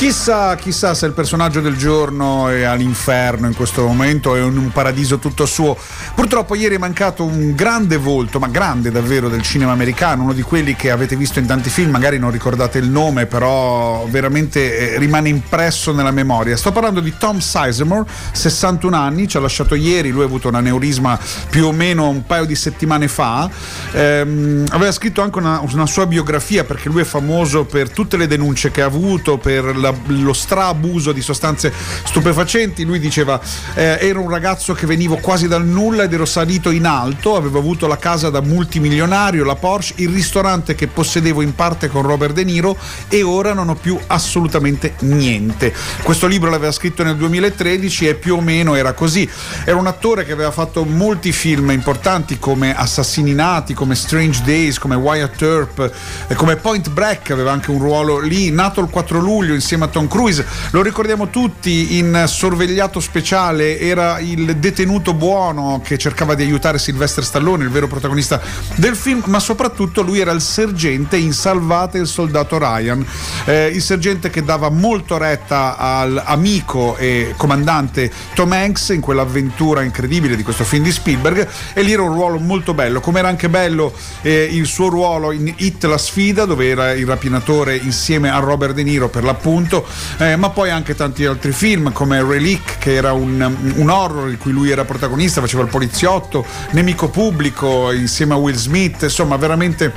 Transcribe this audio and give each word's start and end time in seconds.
Chissà, 0.00 0.54
chissà 0.54 0.94
se 0.94 1.04
il 1.04 1.12
personaggio 1.12 1.60
del 1.60 1.76
giorno 1.76 2.48
è 2.48 2.62
all'inferno 2.62 3.46
in 3.46 3.54
questo 3.54 3.86
momento, 3.86 4.34
è 4.34 4.40
in 4.40 4.56
un 4.56 4.72
paradiso 4.72 5.18
tutto 5.18 5.44
suo. 5.44 5.76
Purtroppo 6.14 6.54
ieri 6.54 6.76
è 6.76 6.78
mancato 6.78 7.22
un 7.22 7.54
grande 7.54 7.98
volto, 7.98 8.38
ma 8.38 8.48
grande 8.48 8.90
davvero, 8.90 9.28
del 9.28 9.42
cinema 9.42 9.72
americano, 9.72 10.22
uno 10.22 10.32
di 10.32 10.40
quelli 10.40 10.74
che 10.74 10.90
avete 10.90 11.16
visto 11.16 11.38
in 11.38 11.44
tanti 11.44 11.68
film, 11.68 11.90
magari 11.90 12.18
non 12.18 12.30
ricordate 12.30 12.78
il 12.78 12.88
nome, 12.88 13.26
però 13.26 14.06
veramente 14.08 14.94
eh, 14.94 14.98
rimane 14.98 15.28
impresso 15.28 15.92
nella 15.92 16.12
memoria. 16.12 16.56
Sto 16.56 16.72
parlando 16.72 17.00
di 17.00 17.12
Tom 17.18 17.38
Sizemore, 17.38 18.08
61 18.32 18.96
anni, 18.96 19.28
ci 19.28 19.36
ha 19.36 19.40
lasciato 19.40 19.74
ieri, 19.74 20.08
lui 20.08 20.22
ha 20.22 20.26
avuto 20.26 20.48
un 20.48 20.54
aneurisma 20.54 21.18
più 21.50 21.66
o 21.66 21.72
meno 21.72 22.08
un 22.08 22.24
paio 22.24 22.46
di 22.46 22.54
settimane 22.54 23.06
fa. 23.06 23.50
Ehm, 23.92 24.64
aveva 24.70 24.92
scritto 24.92 25.20
anche 25.20 25.36
una, 25.36 25.60
una 25.60 25.86
sua 25.86 26.06
biografia 26.06 26.64
perché 26.64 26.88
lui 26.88 27.02
è 27.02 27.04
famoso 27.04 27.66
per 27.66 27.90
tutte 27.90 28.16
le 28.16 28.26
denunce 28.26 28.70
che 28.70 28.80
ha 28.80 28.86
avuto, 28.86 29.36
per 29.36 29.76
la 29.76 29.88
lo 30.06 30.32
straabuso 30.32 31.12
di 31.12 31.20
sostanze 31.20 31.72
stupefacenti. 32.04 32.84
Lui 32.84 32.98
diceva: 32.98 33.40
eh, 33.74 33.98
Ero 34.00 34.22
un 34.22 34.30
ragazzo 34.30 34.72
che 34.72 34.86
venivo 34.86 35.16
quasi 35.16 35.48
dal 35.48 35.64
nulla 35.64 36.04
ed 36.04 36.12
ero 36.12 36.24
salito 36.24 36.70
in 36.70 36.86
alto. 36.86 37.36
Avevo 37.36 37.58
avuto 37.58 37.86
la 37.86 37.98
casa 37.98 38.30
da 38.30 38.40
multimilionario, 38.40 39.44
la 39.44 39.56
Porsche, 39.56 40.02
il 40.02 40.10
ristorante 40.10 40.74
che 40.74 40.86
possedevo 40.86 41.42
in 41.42 41.54
parte 41.54 41.88
con 41.88 42.02
Robert 42.02 42.34
De 42.34 42.44
Niro 42.44 42.76
e 43.08 43.22
ora 43.22 43.52
non 43.52 43.68
ho 43.68 43.74
più 43.74 43.98
assolutamente 44.06 44.94
niente. 45.00 45.72
Questo 46.02 46.26
libro 46.26 46.50
l'aveva 46.50 46.72
scritto 46.72 47.02
nel 47.02 47.16
2013 47.16 48.08
e 48.08 48.14
più 48.14 48.36
o 48.36 48.40
meno 48.40 48.74
era 48.74 48.92
così. 48.92 49.28
Era 49.64 49.76
un 49.76 49.86
attore 49.86 50.24
che 50.24 50.32
aveva 50.32 50.50
fatto 50.50 50.84
molti 50.84 51.32
film 51.32 51.70
importanti 51.70 52.38
come 52.38 52.74
Assassini 52.74 53.32
Nati, 53.32 53.74
come 53.74 53.94
Strange 53.94 54.42
Days, 54.42 54.78
come 54.78 54.94
Wyatt 54.94 55.42
Earp, 55.42 55.92
eh, 56.28 56.34
come 56.34 56.56
Point 56.56 56.90
Break, 56.90 57.30
aveva 57.30 57.52
anche 57.52 57.70
un 57.70 57.78
ruolo 57.78 58.18
lì, 58.18 58.50
nato 58.50 58.80
il 58.80 58.88
4 58.88 59.18
luglio 59.18 59.54
insieme 59.54 59.79
a 59.84 59.88
Tom 59.88 60.08
Cruise. 60.08 60.44
Lo 60.70 60.82
ricordiamo 60.82 61.28
tutti 61.28 61.98
in 61.98 62.24
sorvegliato 62.26 63.00
speciale, 63.00 63.78
era 63.78 64.18
il 64.18 64.56
detenuto 64.56 65.14
buono 65.14 65.80
che 65.84 65.98
cercava 65.98 66.34
di 66.34 66.42
aiutare 66.42 66.78
Sylvester 66.78 67.24
Stallone, 67.24 67.64
il 67.64 67.70
vero 67.70 67.86
protagonista 67.86 68.40
del 68.76 68.96
film, 68.96 69.22
ma 69.26 69.40
soprattutto 69.40 70.02
lui 70.02 70.20
era 70.20 70.32
il 70.32 70.40
sergente 70.40 71.16
in 71.16 71.32
Salvate 71.32 71.98
il 71.98 72.06
soldato 72.06 72.58
Ryan, 72.58 73.04
eh, 73.44 73.66
il 73.66 73.82
sergente 73.82 74.30
che 74.30 74.42
dava 74.42 74.70
molto 74.70 75.16
retta 75.16 75.76
all'amico 75.76 76.96
e 76.96 77.34
comandante 77.36 78.10
Tom 78.34 78.52
Hanks 78.52 78.90
in 78.90 79.00
quell'avventura 79.00 79.82
incredibile 79.82 80.36
di 80.36 80.42
questo 80.42 80.64
film 80.64 80.84
di 80.84 80.92
Spielberg 80.92 81.48
e 81.72 81.82
lì 81.82 81.92
era 81.92 82.02
un 82.02 82.12
ruolo 82.12 82.38
molto 82.38 82.74
bello, 82.74 83.00
come 83.00 83.20
era 83.20 83.28
anche 83.28 83.48
bello 83.48 83.92
eh, 84.22 84.48
il 84.50 84.66
suo 84.66 84.88
ruolo 84.88 85.32
in 85.32 85.52
Hit 85.56 85.84
la 85.84 85.98
sfida 85.98 86.44
dove 86.44 86.68
era 86.68 86.92
il 86.92 87.06
rapinatore 87.06 87.76
insieme 87.76 88.30
a 88.30 88.38
Robert 88.38 88.74
De 88.74 88.82
Niro 88.82 89.08
per 89.08 89.24
l'appunto 89.24 89.69
eh, 90.18 90.36
ma 90.36 90.50
poi 90.50 90.70
anche 90.70 90.94
tanti 90.94 91.24
altri 91.24 91.52
film 91.52 91.92
come 91.92 92.22
Relic 92.22 92.78
che 92.78 92.94
era 92.94 93.12
un, 93.12 93.56
un, 93.76 93.88
horror 93.88 94.30
in 94.30 94.38
cui 94.38 94.52
lui 94.52 94.70
era 94.70 94.84
protagonista, 94.84 95.40
faceva 95.40 95.62
il 95.62 95.68
poliziotto, 95.68 96.44
Nemico 96.72 97.08
pubblico 97.08 97.92
insieme 97.92 98.34
a 98.34 98.36
Will 98.36 98.56
Smith, 98.56 99.02
insomma 99.02 99.36
veramente 99.36 99.92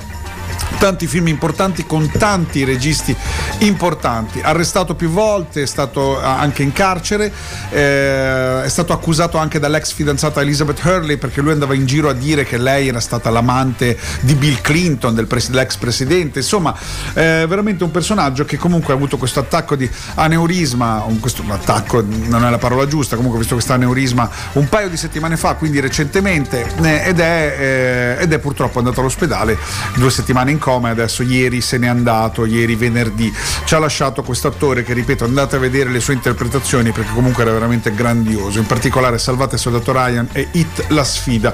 tanti 0.78 1.07
film 1.07 1.28
importanti 1.28 1.85
con 1.85 2.09
tanti 2.11 2.63
registi 2.63 3.16
importanti. 3.59 4.41
Arrestato 4.41 4.95
più 4.95 5.09
volte, 5.09 5.63
è 5.63 5.66
stato 5.66 6.22
anche 6.22 6.63
in 6.63 6.72
carcere, 6.72 7.31
eh, 7.69 8.63
è 8.63 8.69
stato 8.69 8.94
accusato 8.94 9.38
anche 9.38 9.59
dall'ex 9.59 9.94
fidanzata 9.94 10.41
Elizabeth 10.41 10.83
Hurley 10.83 11.17
perché 11.17 11.41
lui 11.41 11.51
andava 11.51 11.73
in 11.73 11.85
giro 11.85 12.09
a 12.09 12.13
dire 12.13 12.45
che 12.45 12.57
lei 12.57 12.88
era 12.88 13.00
stata 13.00 13.29
l'amante 13.29 13.97
di 14.22 14.35
Bill 14.35 14.62
Clinton, 14.62 15.25
pres- 15.28 15.50
dell'ex 15.50 15.78
presidente. 15.78 16.39
Insomma, 16.39 16.75
eh, 17.13 17.45
veramente 17.47 17.83
un 17.83 17.91
personaggio 17.91 18.45
che 18.45 18.57
comunque 18.57 18.94
ha 18.94 18.95
avuto 18.95 19.17
questo 19.17 19.39
attacco 19.39 19.75
di 19.75 19.89
aneurisma, 20.16 21.03
un, 21.06 21.19
questo, 21.19 21.41
un 21.41 21.51
attacco 21.51 22.03
non 22.06 22.44
è 22.45 22.50
la 22.50 22.57
parola 22.57 22.88
giusta, 22.88 23.16
comunque 23.16 23.39
visto 23.39 23.53
questo 23.53 23.73
aneurisma 23.73 24.29
un 24.53 24.67
paio 24.69 24.89
di 24.89 24.97
settimane 24.97 25.38
fa, 25.38 25.56
quindi 25.56 25.79
recentemente, 25.79 26.66
eh, 26.81 27.01
ed, 27.06 27.19
è, 27.19 28.16
eh, 28.19 28.23
ed 28.23 28.33
è 28.33 28.39
purtroppo 28.39 28.79
andato 28.79 29.00
all'ospedale 29.00 29.57
due 29.95 30.12
settimane 30.12 30.51
in 30.51 30.59
coma 30.63 30.91
adesso 30.91 31.24
ieri 31.24 31.59
se 31.59 31.78
n'è 31.78 31.88
andato, 31.88 32.46
ieri 32.46 32.75
venerdì. 32.75 33.34
Ci 33.66 33.75
ha 33.75 33.79
lasciato 33.79 34.24
questo 34.24 34.47
attore 34.47 34.84
che, 34.84 34.94
ripeto, 34.94 35.25
andate 35.25 35.57
a 35.57 35.59
vedere 35.59 35.90
le 35.90 36.00
sue 36.00 36.13
interpretazioni 36.13 36.91
perché 36.91 37.12
comunque 37.13 37.44
era 37.44 37.51
veramente 37.51 37.94
grandioso. 37.94 38.59
In 38.59 38.66
particolare 38.66 39.18
Salvate 39.18 39.57
Soldato 39.57 39.91
Ryan 39.91 40.29
e 40.31 40.47
Hit 40.51 40.85
la 40.88 41.03
sfida. 41.03 41.53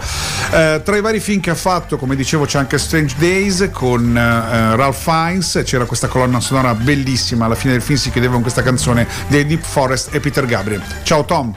Eh, 0.51 0.81
tra 0.85 0.95
i 0.95 1.01
vari 1.01 1.19
film 1.19 1.39
che 1.39 1.49
ha 1.49 1.55
fatto, 1.55 1.97
come 1.97 2.15
dicevo, 2.15 2.45
c'è 2.45 2.59
anche 2.59 2.77
Strange 2.77 3.15
Days 3.17 3.69
con 3.73 4.15
eh, 4.15 4.75
Ralph 4.75 5.01
Fiennes, 5.01 5.61
c'era 5.65 5.85
questa 5.85 6.07
colonna 6.07 6.39
sonora 6.39 6.75
bellissima, 6.75 7.45
alla 7.45 7.55
fine 7.55 7.73
del 7.73 7.81
film 7.81 7.97
si 7.97 8.11
chiedeva 8.11 8.33
con 8.33 8.43
questa 8.43 8.61
canzone 8.61 9.07
dei 9.27 9.43
Deep 9.47 9.63
Forest 9.63 10.13
e 10.13 10.19
Peter 10.19 10.45
Gabriel. 10.45 10.83
Ciao 11.01 11.25
Tom! 11.25 11.47